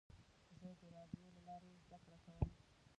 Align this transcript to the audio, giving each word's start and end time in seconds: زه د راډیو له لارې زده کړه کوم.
زه 0.61 0.69
د 0.79 0.81
راډیو 0.95 1.25
له 1.35 1.41
لارې 1.47 1.71
زده 1.85 1.97
کړه 2.03 2.17
کوم. 2.25 2.49